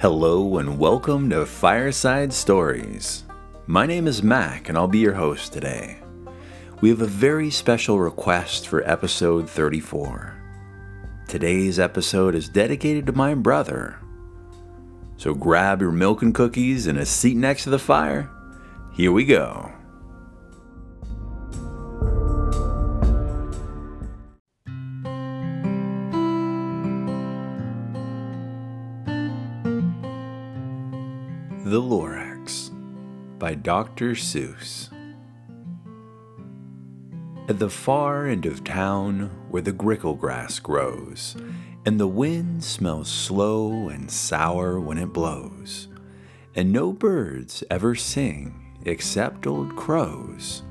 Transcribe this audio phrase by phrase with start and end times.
[0.00, 3.24] Hello and welcome to Fireside Stories.
[3.66, 5.98] My name is Mac and I'll be your host today.
[6.80, 10.42] We have a very special request for episode 34.
[11.28, 13.98] Today's episode is dedicated to my brother.
[15.18, 18.30] So grab your milk and cookies and a seat next to the fire.
[18.94, 19.70] Here we go.
[31.64, 32.70] The Lorax
[33.38, 34.12] by Dr.
[34.12, 34.88] Seuss.
[37.50, 41.36] At the far end of town, where the grickle grass grows,
[41.84, 45.88] and the wind smells slow and sour when it blows,
[46.54, 50.62] and no birds ever sing except old crows,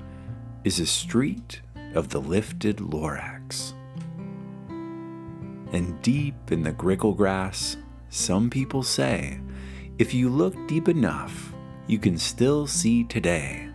[0.63, 1.61] is a street
[1.93, 3.73] of the lifted Lorax.
[5.71, 7.77] And deep in the grickle grass,
[8.09, 9.39] some people say,
[9.99, 11.53] if you look deep enough,
[11.85, 13.67] you can still see today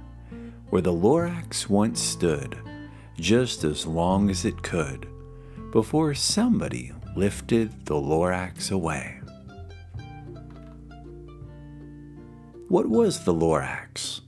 [0.71, 2.57] where the Lorax once stood,
[3.21, 5.07] just as long as it could,
[5.71, 9.21] before somebody lifted the Lorax away.
[12.69, 14.23] What was the Lorax?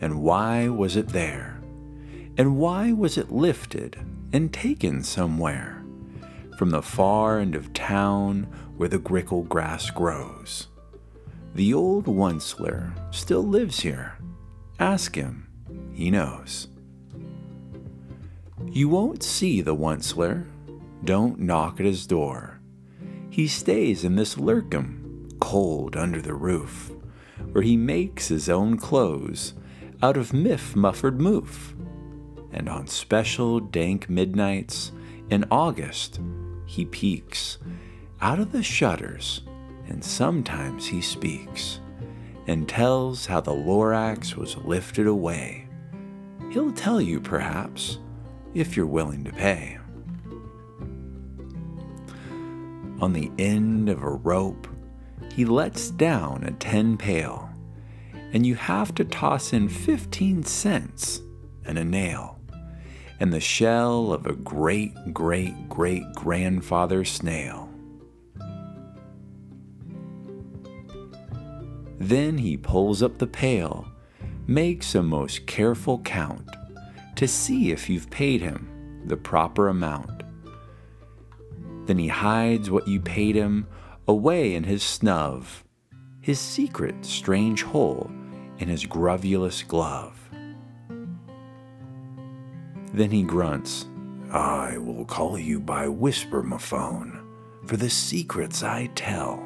[0.00, 1.62] And why was it there?
[2.36, 3.96] And why was it lifted
[4.32, 5.84] and taken somewhere?
[6.58, 10.66] From the far end of town where the grickle grass grows.
[11.56, 14.18] The old Onceler still lives here.
[14.78, 15.48] Ask him,
[15.90, 16.68] he knows.
[18.70, 20.44] You won't see the Onceler.
[21.02, 22.60] Don't knock at his door.
[23.30, 26.92] He stays in this Lerkim, cold under the roof,
[27.52, 29.54] where he makes his own clothes
[30.02, 31.72] out of miff muffered moof.
[32.52, 34.92] And on special dank midnights
[35.30, 36.20] in August,
[36.66, 37.56] he peeks
[38.20, 39.40] out of the shutters
[39.88, 41.80] and sometimes he speaks
[42.46, 45.66] and tells how the Lorax was lifted away.
[46.50, 47.98] He'll tell you, perhaps,
[48.54, 49.78] if you're willing to pay.
[53.00, 54.66] On the end of a rope,
[55.34, 57.50] he lets down a ten pail,
[58.32, 61.20] and you have to toss in fifteen cents
[61.66, 62.38] and a nail,
[63.20, 67.65] and the shell of a great great great grandfather snail.
[71.98, 73.88] Then he pulls up the pail,
[74.46, 76.48] makes a most careful count
[77.16, 80.22] to see if you've paid him the proper amount.
[81.86, 83.66] Then he hides what you paid him
[84.08, 85.46] away in his snub,
[86.20, 88.10] his secret strange hole
[88.58, 90.28] in his grovulous glove.
[92.92, 93.86] Then he grunts,
[94.30, 97.22] I will call you by whisper-mophone,
[97.66, 99.44] for the secrets I tell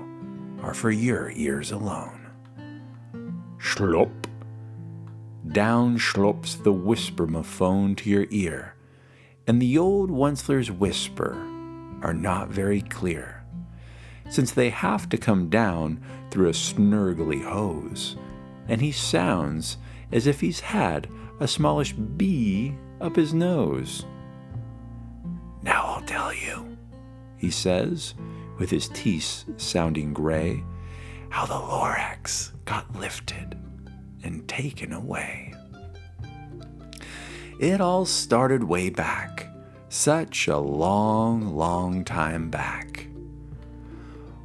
[0.63, 2.20] are for your ears alone.
[3.61, 4.11] Schlop.
[5.53, 8.75] Down schlops the whisper-mophone to your ear,
[9.47, 11.35] and the old Onceler's whisper
[12.03, 13.45] are not very clear,
[14.31, 16.01] since they have to come down
[16.31, 18.17] through a snurgly hose,
[18.69, 19.77] and he sounds
[20.11, 24.07] as if he's had a smallish bee up his nose.
[25.63, 26.79] Now I'll tell you,
[27.37, 28.15] he says,
[28.59, 30.65] with his teeth sounding gray,
[31.31, 33.57] how the Lorax got lifted
[34.23, 35.55] and taken away.
[37.59, 39.47] It all started way back,
[39.89, 43.07] such a long, long time back.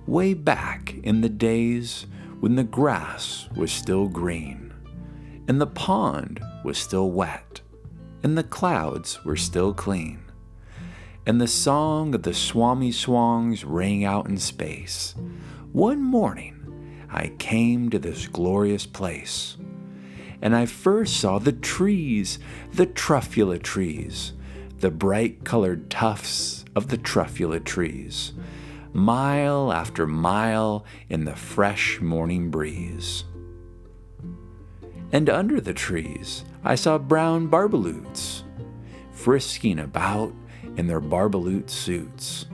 [0.06, 2.06] Way back in the days
[2.40, 4.74] when the grass was still green,
[5.48, 7.62] and the pond was still wet,
[8.22, 10.20] and the clouds were still clean,
[11.26, 15.16] and the song of the Swomee-Swans rang out in space.
[15.72, 16.65] One morning,
[17.16, 19.56] I came to this glorious place.
[20.42, 22.40] And I first saw the trees,
[22.74, 24.34] the truffula trees,
[24.80, 28.34] the bright colored tufts of the truffula trees,
[28.92, 33.24] mile after mile in the fresh morning breeze.
[35.14, 38.44] And under the trees, I saw brown barbaloots,
[39.14, 40.34] frisking about
[40.76, 42.48] in their barbaloot suits,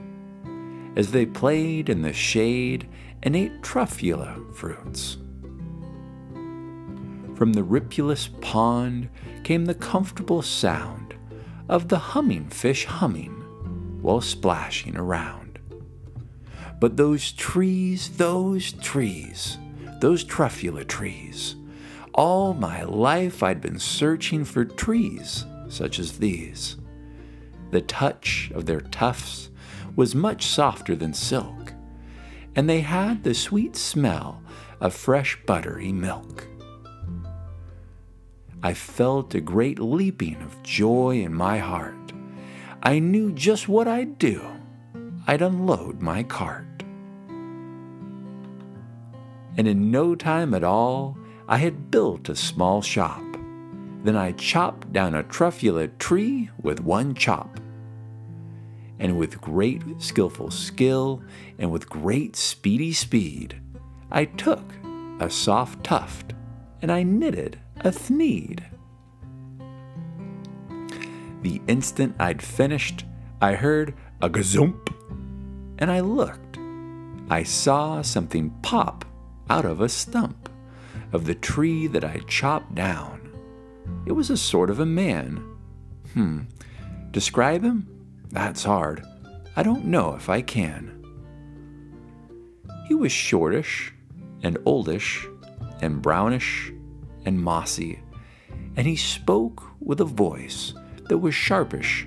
[0.94, 2.88] as they played in the shade
[3.22, 5.18] and ate truffula fruits.
[7.36, 9.08] From the ripulous pond
[9.42, 11.14] came the comfortable sound
[11.68, 13.32] of the humming fish humming
[14.02, 15.58] while splashing around.
[16.80, 19.58] But those trees, those trees,
[20.00, 21.54] those truffula trees,
[22.14, 26.76] all my life I'd been searching for trees such as these.
[27.70, 29.48] The touch of their tufts
[29.96, 31.61] was much softer than silk,
[32.54, 34.42] and they had the sweet smell
[34.80, 36.46] of fresh buttery milk.
[38.62, 42.12] I felt a great leaping of joy in my heart.
[42.82, 44.40] I knew just what I'd do.
[45.26, 46.66] I'd unload my cart.
[49.56, 51.16] And in no time at all,
[51.48, 53.22] I had built a small shop.
[54.04, 57.60] Then I chopped down a truffula tree with one chop.
[59.02, 61.24] And with great skillful skill
[61.58, 63.60] and with great speedy speed,
[64.12, 64.62] I took
[65.18, 66.34] a soft tuft
[66.80, 68.62] and I knitted a thneed.
[71.42, 73.04] The instant I'd finished,
[73.40, 74.94] I heard a gazump,
[75.78, 76.58] and I looked.
[77.28, 79.04] I saw something pop
[79.50, 80.48] out of a stump
[81.12, 83.32] of the tree that I chopped down.
[84.06, 85.44] It was a sort of a man.
[86.14, 86.42] Hmm,
[87.10, 87.91] describe him?
[88.32, 89.04] That's hard.
[89.54, 91.04] I don't know if I can.
[92.88, 93.92] He was shortish
[94.42, 95.26] and oldish
[95.82, 96.72] and brownish
[97.26, 98.00] and mossy,
[98.76, 100.72] and he spoke with a voice
[101.08, 102.06] that was sharpish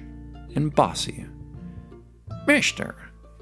[0.55, 1.27] and bossy.
[2.47, 2.95] Mister,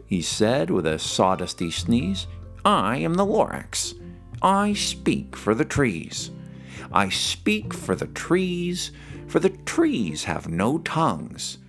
[0.06, 2.28] he said with a sawdusty sneeze,
[2.66, 3.98] I am the Lorax.
[4.42, 6.32] I speak for the trees.
[6.92, 8.92] I speak for the trees,
[9.28, 11.60] for the trees have no tongues.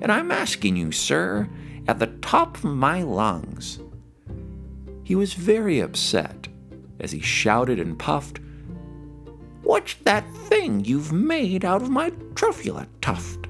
[0.00, 1.48] And I'm asking you, sir,
[1.86, 3.80] at the top of my lungs.
[5.02, 6.48] He was very upset
[7.00, 8.40] as he shouted and puffed,
[9.62, 13.46] What's that thing you've made out of my truffula tuft?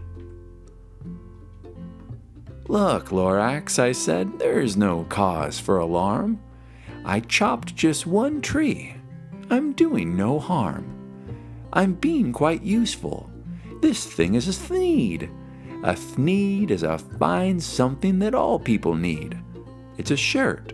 [2.69, 6.41] Look, Lorax, I said, there's no cause for alarm.
[7.05, 8.94] I chopped just one tree.
[9.49, 10.94] I'm doing no harm.
[11.73, 13.31] I'm being quite useful.
[13.81, 15.31] This thing is a thneed.
[15.85, 19.39] A thneed is a fine something that all people need.
[19.97, 20.73] It's a shirt.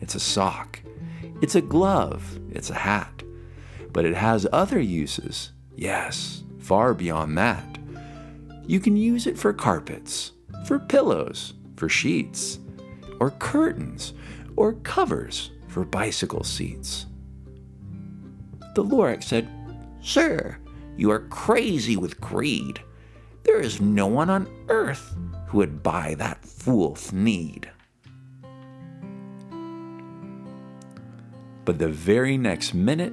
[0.00, 0.82] It's a sock.
[1.40, 2.38] It's a glove.
[2.50, 3.22] It's a hat.
[3.92, 5.52] But it has other uses.
[5.74, 7.78] Yes, far beyond that.
[8.66, 10.32] You can use it for carpets,
[10.66, 12.58] for pillows, for sheets,
[13.20, 14.12] or curtains,
[14.56, 17.06] or covers for bicycle seats.
[18.74, 19.48] The Lorax said,
[20.02, 20.58] Sir,
[20.98, 22.82] you are crazy with greed.
[23.44, 25.14] There is no one on earth
[25.48, 27.68] who would buy that fool Thneed.
[31.64, 33.12] But the very next minute,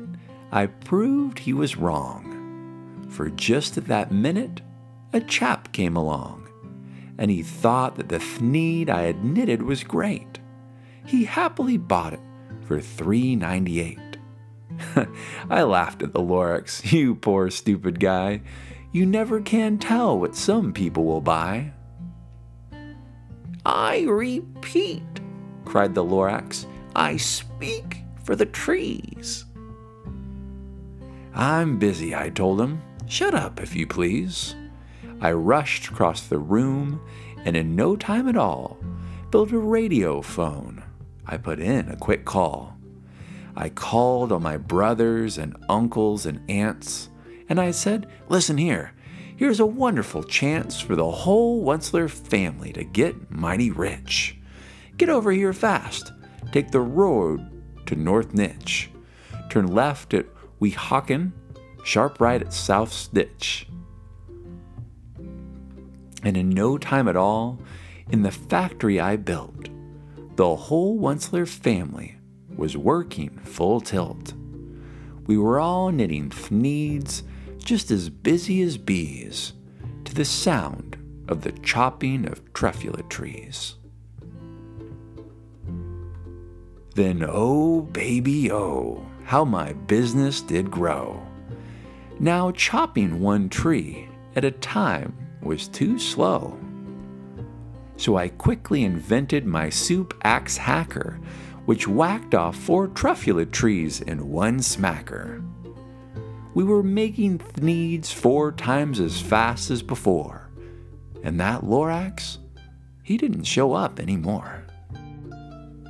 [0.51, 3.07] I proved he was wrong.
[3.09, 4.61] For just at that minute,
[5.13, 6.47] a chap came along,
[7.17, 10.39] and he thought that the Thneed I had knitted was great.
[11.05, 12.19] He happily bought it
[12.61, 14.17] for three ninety eight.
[15.49, 16.91] I laughed at the Lorax.
[16.91, 18.41] You poor stupid guy.
[18.91, 21.73] You never can tell what some people will buy.
[23.65, 25.03] I repeat,
[25.65, 26.65] cried the Lorax,
[26.95, 29.45] I speak for the trees.
[31.33, 32.81] I'm busy, I told him.
[33.07, 34.55] Shut up, if you please.
[35.21, 37.01] I rushed across the room
[37.45, 38.77] and in no time at all
[39.31, 40.83] built a radio phone.
[41.25, 42.77] I put in a quick call.
[43.55, 47.09] I called on my brothers and uncles and aunts,
[47.49, 48.93] and I said, Listen here,
[49.35, 54.37] here's a wonderful chance for the whole Onceler family to get mighty rich.
[54.97, 56.13] Get over here fast.
[56.51, 58.87] Take the road to North Nitch.
[59.49, 60.27] Turn left at
[60.61, 61.31] Weehawken,
[61.83, 63.67] sharp right at South Stitch.
[66.21, 67.59] And in no time at all,
[68.09, 69.69] in the factory I built,
[70.35, 72.17] the whole Onceler family
[72.55, 74.33] was working full tilt.
[75.27, 77.23] We were all knitting thneeds,
[77.69, 79.53] just as busy as bees,
[80.03, 80.97] to the sound
[81.27, 83.75] of the chopping of truffula trees.
[86.95, 91.23] Then, oh, baby, oh, how my business did grow.
[92.19, 96.57] Now, chopping one tree at a time was too slow.
[97.97, 101.19] So I quickly invented my Super-Axe-Hacker
[101.65, 105.45] which whacked off four truffula trees in one smacker.
[106.53, 110.49] We were making thneeds four times as fast as before,
[111.23, 112.39] and that Lorax,
[113.03, 114.65] he didn't show up anymore.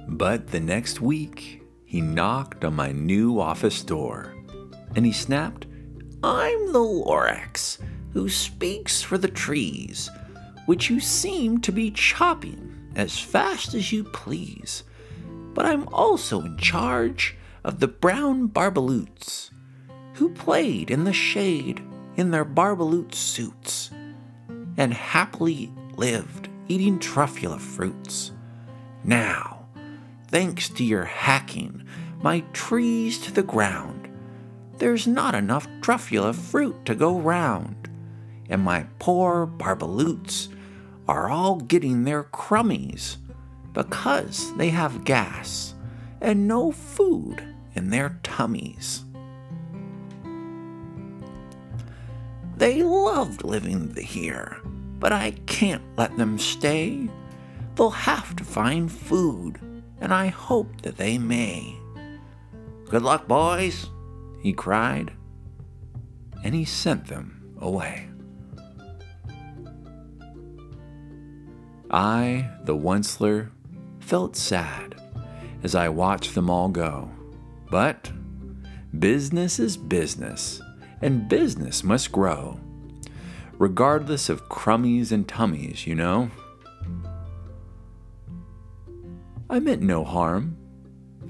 [0.08, 4.34] But the next week, he knocked on my new office door,
[4.96, 5.66] and he snapped,
[6.24, 7.78] I'm the Lorax
[8.14, 10.10] who speaks for the trees,
[10.66, 14.84] which you seem to be chopping as fast as you please.
[15.54, 19.52] But I'm also in charge of the brown Barbaloots,
[20.14, 21.82] who played in the shade
[22.16, 23.92] in their Barbaloot suits,
[24.78, 28.32] and happily lived eating truffula fruits.
[29.04, 29.66] Now,
[30.28, 31.86] thanks to your hacking
[32.22, 34.10] my trees to the ground,
[34.78, 37.90] there's not enough truffula fruit to go round,
[38.50, 40.50] and my poor barbaloots
[41.08, 43.18] are all getting their crummies
[43.74, 45.74] because they have gas
[46.22, 49.06] and no food in their tummies.
[52.60, 54.58] They loved living here,
[55.00, 57.08] but I can't let them stay.
[57.76, 59.62] They'll have to find food,
[60.02, 61.78] and I hope that they may.
[62.90, 63.88] Good luck, boys,
[64.44, 65.14] he cried,
[66.44, 68.10] and he sent them away.
[71.90, 73.52] I, the Onceler,
[74.02, 74.96] felt sad
[75.64, 77.10] as I watched them all go.
[77.72, 78.12] But
[79.00, 80.62] business is business,
[81.02, 82.60] and business must grow,
[83.58, 86.32] regardless of crummies and tummies, you know.
[89.50, 90.58] I meant no harm.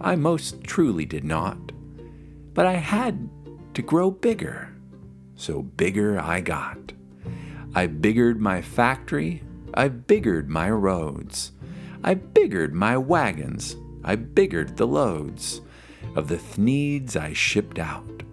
[0.02, 1.72] I most truly did not.
[2.54, 3.30] But I had
[3.74, 4.74] to grow bigger,
[5.36, 6.92] so bigger I got.
[7.74, 11.52] I biggered my factory, I biggered my roads,
[12.04, 15.62] I biggered my wagons, I biggered the loads
[16.16, 18.24] of the thneeds I shipped out.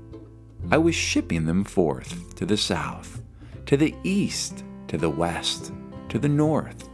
[0.69, 3.23] I was shipping them forth to the south,
[3.67, 5.73] to the east, to the west,
[6.09, 6.89] to the north.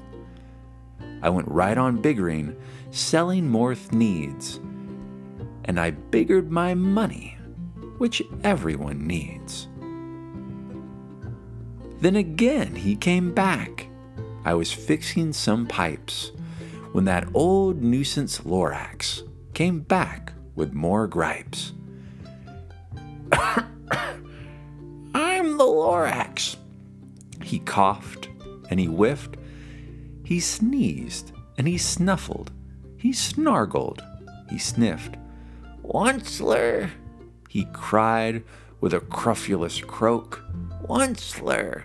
[1.23, 2.55] I went right on biggering,
[2.91, 4.59] selling more thneeds,
[5.65, 7.39] and I biggered my money,
[7.97, 9.69] which everyone needs.
[12.01, 13.87] Then again he came back.
[14.45, 16.33] I was fixing some pipes
[16.93, 19.23] when that old nuisance Lorax
[19.55, 21.73] came back with more gripes.
[25.15, 26.57] I'm the Lorax.
[27.43, 28.29] He coughed
[28.69, 29.37] and he whiffed.
[30.25, 32.51] He sneezed and he snuffled.
[32.97, 34.01] He snargled.
[34.51, 35.17] He sniffed.
[35.85, 36.91] Onceler,
[37.49, 38.45] he cried
[38.81, 40.43] with a crufulous croak.
[40.89, 41.85] Onceler,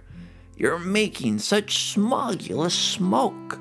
[0.55, 3.59] you're making such smogulous smoke.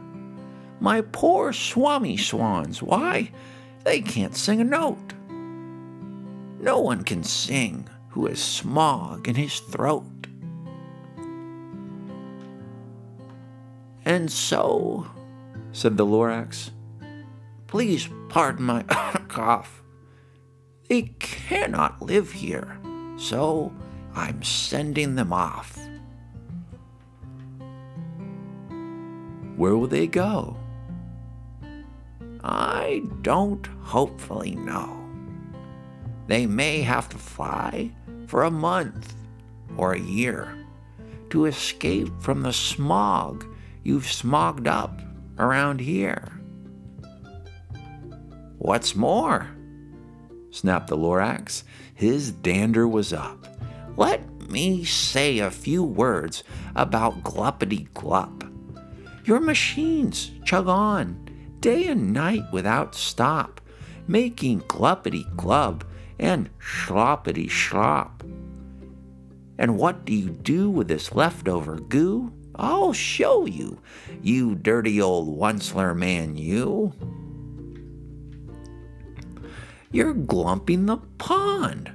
[0.81, 3.31] My poor Swomee-Swans, why,
[3.85, 5.15] they can't sing a note.
[6.67, 10.27] No one can sing who has smog in his throat.
[14.05, 15.07] And so,
[15.71, 16.71] said the Lorax,
[17.69, 18.83] please pardon my
[19.29, 19.85] cough.
[20.89, 22.81] They cannot live here,
[23.17, 23.73] so
[24.17, 25.79] I'm sending them off.
[29.55, 30.57] Where will they go?
[32.43, 35.06] I don't hopefully know.
[36.27, 37.93] They may have to fly
[38.27, 39.15] for a month
[39.77, 40.57] or a year
[41.31, 43.45] to escape from the smog
[43.83, 45.01] you've smogged up
[45.39, 46.33] around here.
[48.59, 49.49] What's more,
[50.51, 51.63] snapped the Lorax,
[51.95, 53.47] his dander was up.
[53.97, 56.43] Let me say a few words
[56.75, 58.45] about Gluppity Glup.
[59.25, 61.29] Your machines chug on
[61.61, 63.61] day and night without stop,
[64.07, 65.85] making gluppity glub
[66.19, 68.23] and sloppity slop.
[69.59, 72.33] And what do you do with this leftover goo?
[72.55, 73.81] I'll show you,
[74.23, 76.93] you dirty old Onceler man, you.
[79.91, 81.93] You're glumping the pond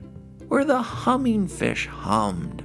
[0.47, 2.63] where the humming fish hummed.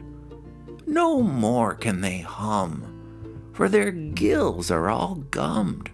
[0.86, 5.90] No more can they hum, for their gills are all gummed.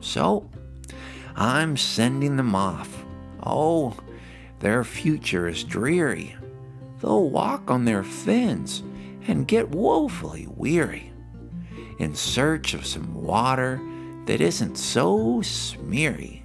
[0.00, 0.50] So
[1.34, 3.04] I'm sending them off.
[3.44, 3.96] Oh,
[4.60, 6.34] their future is dreary.
[7.00, 8.82] They'll walk on their fins
[9.26, 11.12] and get woefully weary
[11.98, 13.80] in search of some water
[14.26, 16.42] that isn't so smeary.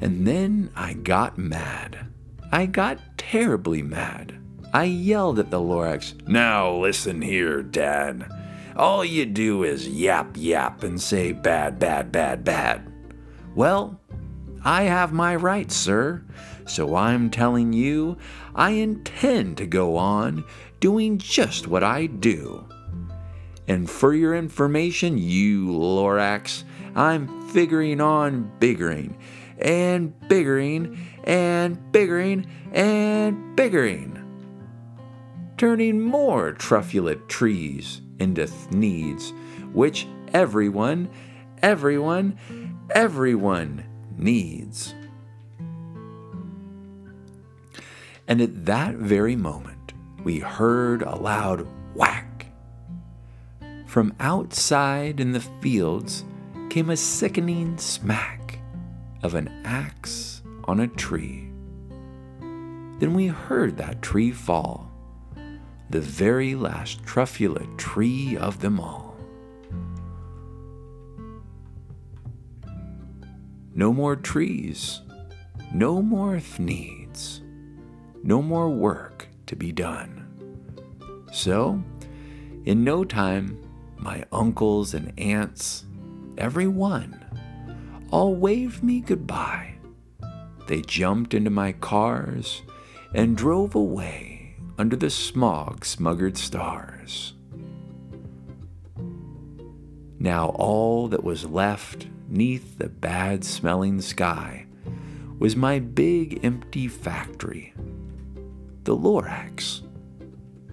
[0.00, 2.06] And then I got mad.
[2.50, 4.38] I got terribly mad.
[4.74, 8.28] I yelled at the Lorax, Now listen here, Dad.
[8.74, 12.91] All you do is yap yap and say bad, bad, bad, bad.
[13.54, 14.00] Well,
[14.64, 16.24] I have my rights, sir,
[16.66, 18.16] so I'm telling you
[18.54, 20.44] I intend to go on
[20.80, 22.66] doing just what I do.
[23.68, 29.18] And for your information, you Lorax, I'm figuring on biggering
[29.58, 34.22] and biggering and biggering and biggering
[35.62, 39.32] turning more truffula trees into thneeds,
[39.72, 41.08] which everyone,
[41.62, 42.36] everyone,
[42.94, 43.84] everyone
[44.16, 44.94] needs.
[48.28, 52.46] And at that very moment, we heard a loud whack.
[53.86, 56.24] From outside in the fields
[56.70, 58.58] came a sickening smack
[59.22, 61.50] of an axe on a tree.
[62.98, 64.90] Then we heard that tree fall,
[65.90, 69.01] the very last truffula tree of them all.
[73.74, 75.00] No more trees,
[75.72, 77.40] no more needs,
[78.22, 80.28] no more work to be done.
[81.32, 81.82] So,
[82.64, 83.58] in no time,
[83.96, 85.86] my uncles and aunts,
[86.36, 87.24] every one,
[88.10, 89.76] all waved me goodbye.
[90.66, 92.62] They jumped into my cars
[93.14, 97.34] and drove away under the smog smuggered stars.
[100.18, 104.66] Now all that was left neath the bad smelling sky
[105.38, 107.74] was my big empty factory,
[108.84, 109.82] the Lorax,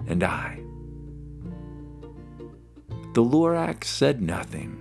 [0.08, 0.62] and I.
[3.14, 4.78] The Lorax said nothing,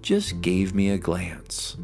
[0.00, 1.76] just gave me a glance,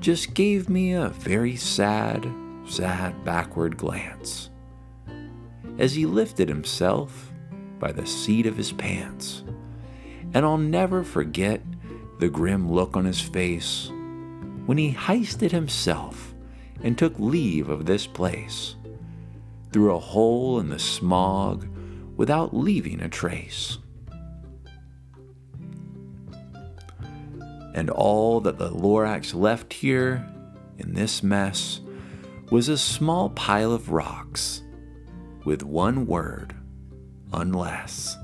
[0.00, 2.26] just gave me a very sad,
[2.66, 4.48] sad backward glance
[5.78, 7.32] as he lifted himself
[7.78, 9.42] by the seat of his pants.
[10.34, 11.60] And I'll never forget
[12.22, 13.90] the grim look on his face
[14.66, 16.32] when he heisted himself
[16.84, 18.76] and took leave of this place
[19.72, 21.66] through a hole in the smog
[22.16, 23.78] without leaving a trace.
[27.74, 30.24] And all that the Lorax left here
[30.78, 31.80] in this mess
[32.52, 34.62] was a small pile of rocks
[35.44, 36.54] with one word,
[37.32, 38.16] unless.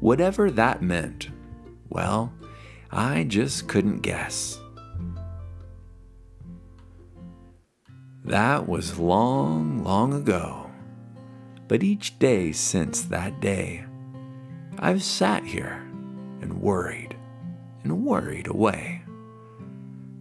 [0.00, 1.30] Whatever that meant,
[1.88, 2.34] well,
[2.92, 4.58] I just couldn't guess.
[8.24, 10.70] That was long, long ago.
[11.68, 13.84] But each day since that day,
[14.78, 15.86] I've sat here
[16.40, 17.16] and worried
[17.84, 19.02] and worried away.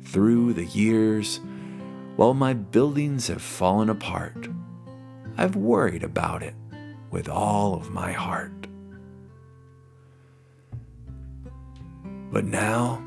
[0.04, 1.40] Through the years,
[2.16, 4.48] while my buildings have fallen apart,
[5.38, 6.54] I've worried about it
[7.10, 8.69] with all of my heart.
[12.32, 13.02] But now,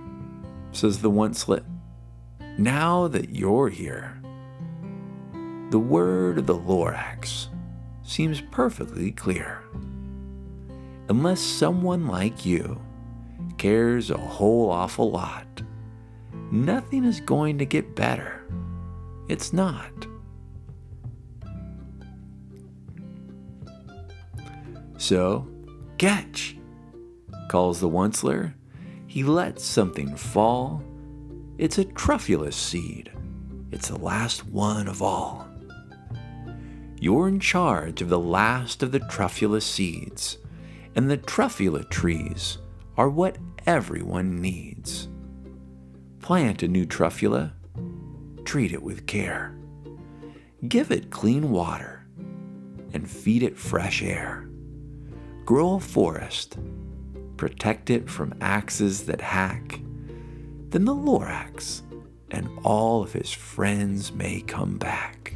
[0.72, 1.64] says the Onceler,
[2.58, 4.20] now that you're here,
[5.70, 7.46] the word of the Lorax
[8.02, 9.62] seems perfectly clear.
[11.08, 12.80] Unless someone like you
[13.58, 15.62] cares a whole awful lot,
[16.50, 18.44] nothing is going to get better.
[19.28, 19.92] It's not.
[24.98, 25.48] So,
[25.98, 26.56] catch,
[27.48, 28.54] calls the onceler.
[29.12, 30.82] He lets something fall.
[31.58, 33.12] It's a truffula seed.
[33.70, 35.46] It's the last one of all.
[36.98, 40.38] You're in charge of the last of the truffula seeds,
[40.96, 42.56] and the truffula trees
[42.96, 45.08] are what everyone needs.
[46.22, 47.52] Plant a new truffula
[48.46, 49.54] treat it with care.
[50.66, 52.06] Give it clean water
[52.94, 54.48] and feed it fresh air.
[55.44, 56.56] Grow a forest,
[57.42, 59.80] protect it from axes that hack.
[60.68, 61.82] Then the Lorax
[62.30, 65.34] and all of his friends may come back.